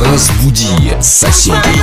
[0.00, 1.82] Разбуди соседей.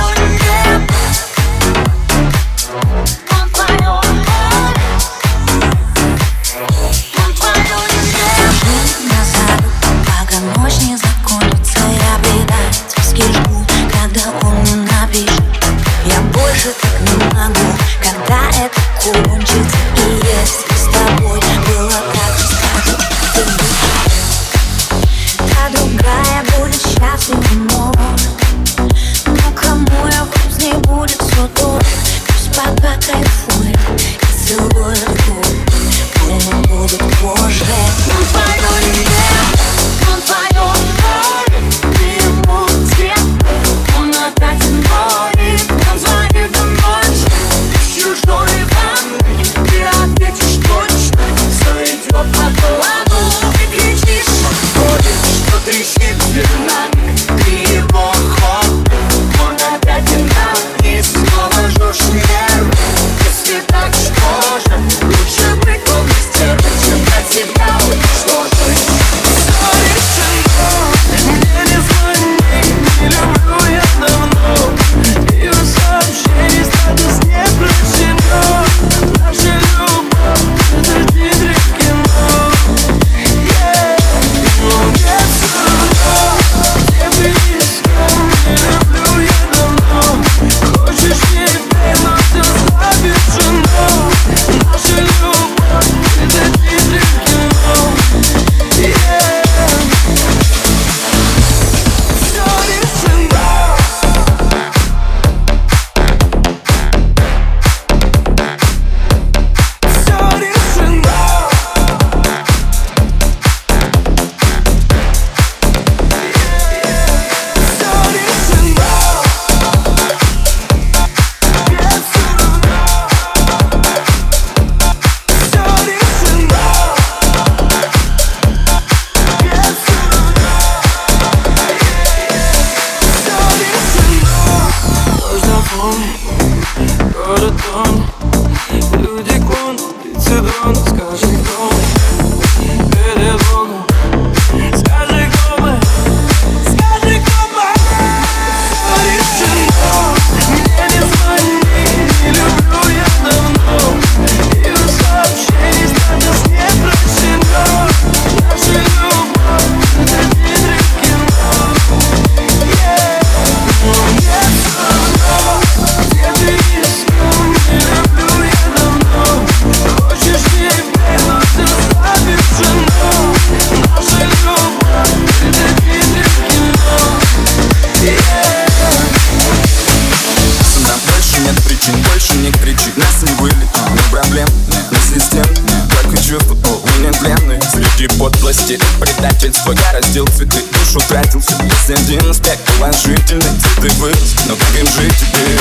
[191.28, 193.42] сократился Есть а один аспект положительный
[193.80, 195.60] Ты вырос, но как им жить теперь?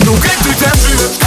[0.00, 1.21] Ну как ты там живешь?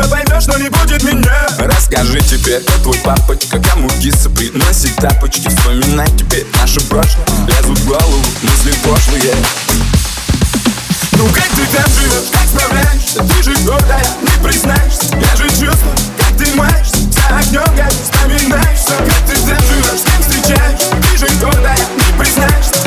[0.00, 1.46] все поймешь, но не будет меня.
[1.58, 3.60] Расскажи теперь, кто твой папочка?
[3.60, 9.34] Кому киса приносит тапочки Вспоминай теперь наше прошлое Лезут в голову мысли пошлые.
[11.12, 13.24] Ну как ты там живешь, как справляешься?
[13.24, 15.16] Ты же гордая, не признаешься.
[15.16, 16.96] Я же чувствую, как ты маешься.
[17.10, 22.18] За огнем, как вспоминаешься Как ты там живешь, с кем встречаешься Ты же гордая, не
[22.18, 22.79] признаешься.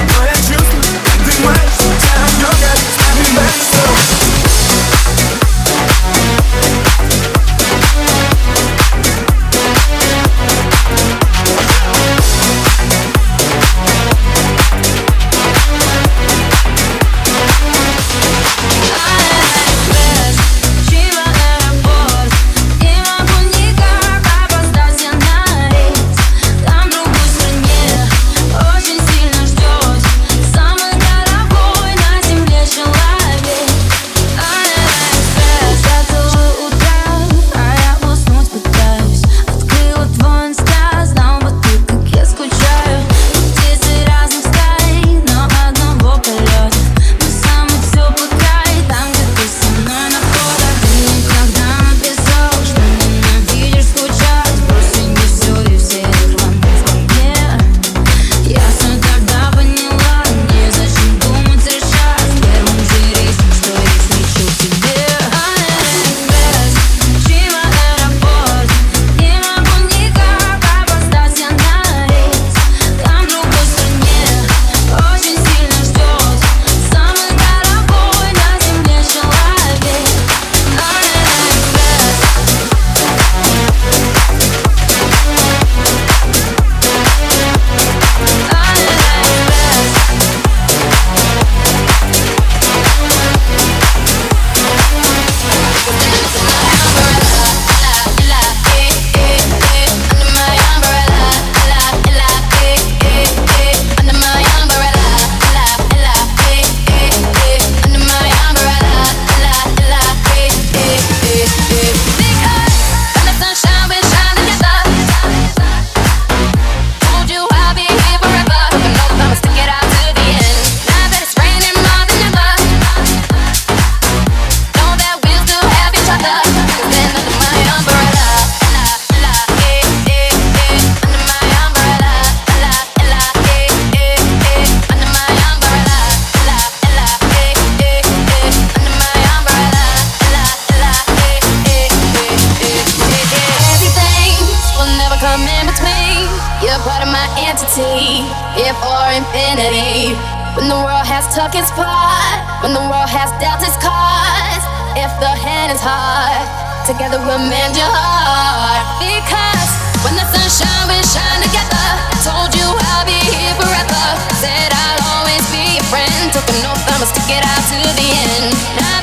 [156.85, 158.83] Together we'll mend your heart.
[158.99, 159.71] Because
[160.03, 161.87] when the sun shines, we shine together.
[162.27, 164.03] Told you I'll be here forever.
[164.43, 166.11] Said I'll always be your friend.
[166.35, 168.51] Took an oath, I'ma stick it out to the end.
[168.75, 169.02] Now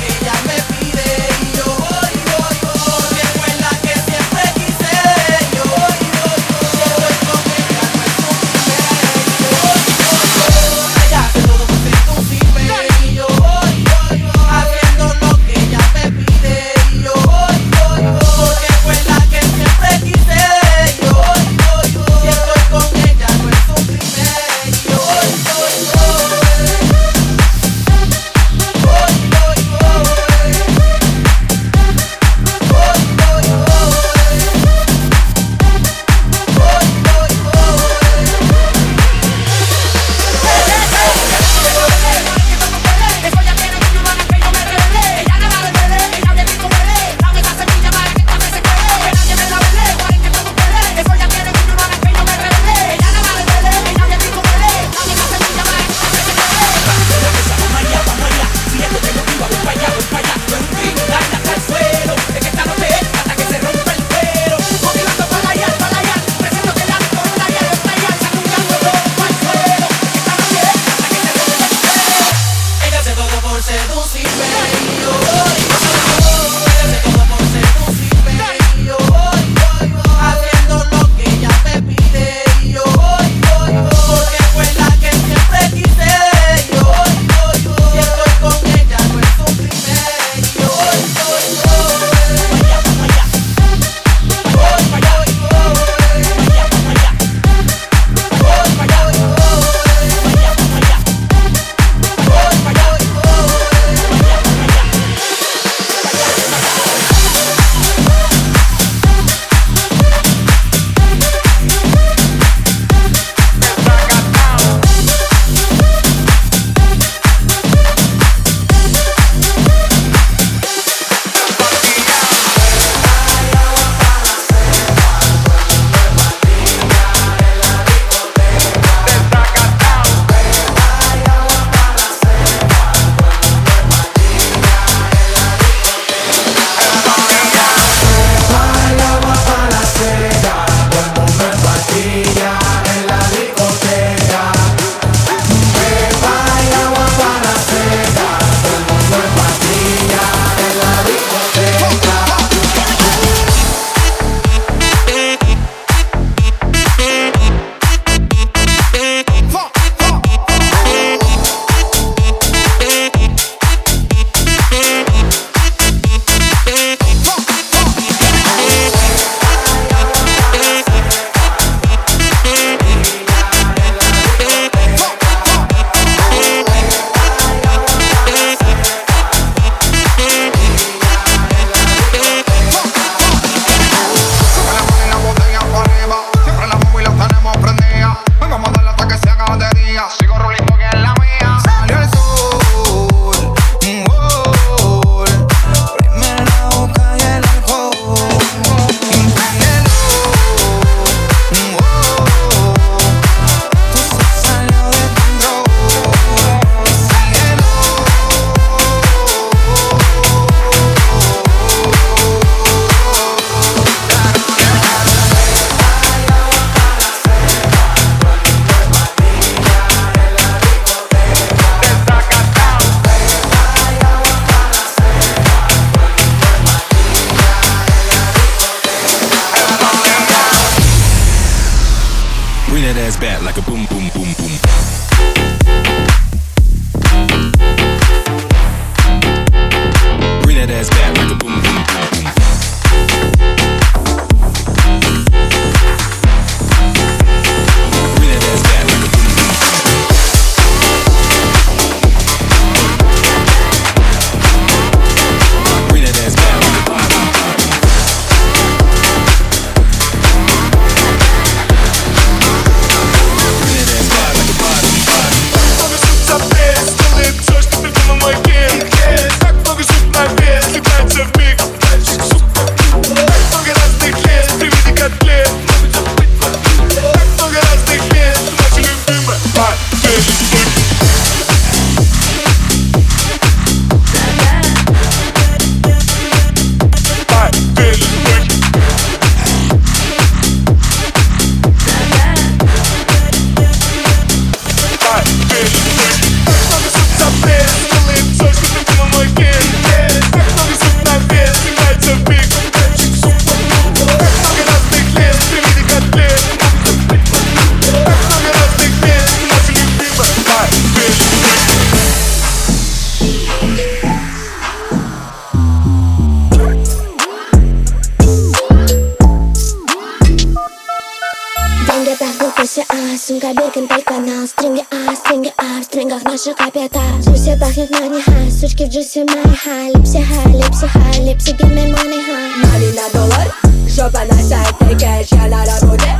[323.01, 327.91] нас Сумка Биркин, только нас Стринги А, стринги А В стрингах наши капета Джуси пахнет
[327.91, 332.21] мани хай Сучки в джуси мани хай Липси хай, липси хай Липси give me money
[332.27, 333.53] high Мани на доллар
[333.87, 336.11] Жопа на сайт Тейкэш Я на работе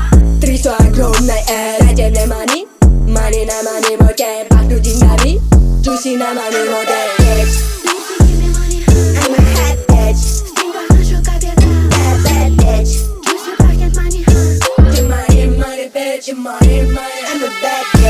[0.41, 5.41] Трясу огромной э Дайте мне мани Мани на мани боке Пахну деньгами
[5.81, 7.10] Джуси на мани боке
[16.43, 18.00] my, in my, the bad.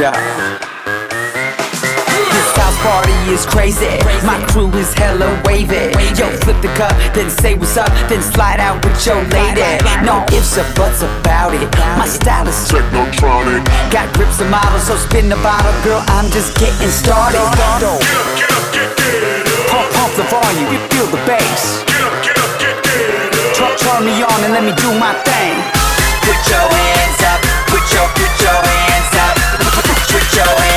[0.00, 0.16] Yeah.
[2.32, 4.00] This house party is crazy.
[4.24, 5.92] My crew is hella wavy.
[6.16, 9.60] Yo, flip the cup, then say what's up, then slide out with your lady.
[10.00, 11.68] No ifs or buts about it.
[12.00, 13.60] My style is technotronic.
[13.92, 16.00] Got grips and models, so spin the bottle, girl.
[16.16, 17.44] I'm just getting started.
[19.68, 21.84] Pump, pump the volume, you feel the bass.
[23.52, 25.60] Turn, turn me on and let me do my thing.
[26.24, 28.79] Put your hands up, put your, put your hands up,
[30.32, 30.69] Joey.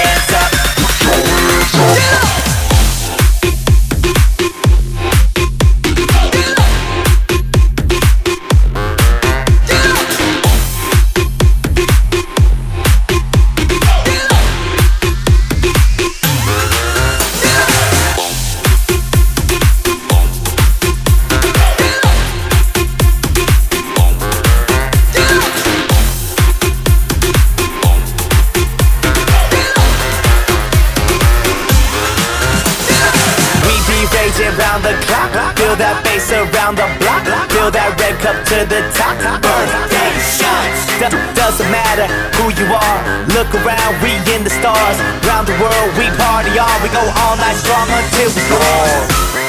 [43.33, 44.97] Look around, we in the stars.
[45.25, 46.83] Round the world, we party on.
[46.83, 49.07] We go all night strong until we fall.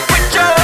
[0.09, 0.64] Put your